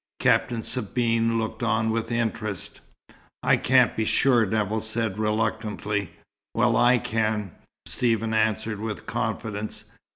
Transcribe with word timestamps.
Captain 0.19 0.63
Sabine 0.63 1.37
looked 1.37 1.61
on 1.61 1.91
with 1.91 2.11
interest. 2.11 2.79
"I 3.43 3.55
can't 3.55 3.95
be 3.95 4.03
sure," 4.03 4.47
Nevill 4.47 4.81
said 4.81 5.19
reluctantly. 5.19 6.13
"Well, 6.55 6.75
I 6.75 6.97
can," 6.97 7.51
Stephen 7.85 8.33
answered 8.33 8.79
with 8.79 9.05
confidence. 9.05 9.85